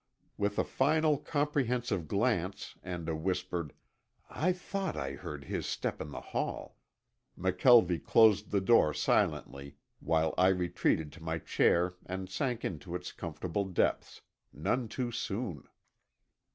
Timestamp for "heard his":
5.11-5.67